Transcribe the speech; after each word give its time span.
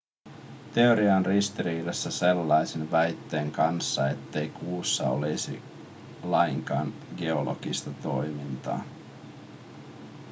teoria 0.73 1.15
on 1.15 1.25
ristiriidassa 1.25 2.11
sellaisen 2.11 2.91
väitteen 2.91 3.51
kanssa 3.51 4.09
ettei 4.09 4.49
kuussa 4.49 5.09
olisi 5.09 5.61
lainkaan 6.23 6.93
geologista 7.17 7.89
toimintaa 8.03 8.83